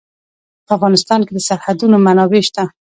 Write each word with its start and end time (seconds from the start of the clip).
په 0.65 0.71
افغانستان 0.77 1.19
کې 1.25 1.31
د 1.33 1.39
سرحدونه 1.47 1.95
منابع 2.05 2.41
شته. 2.47 2.63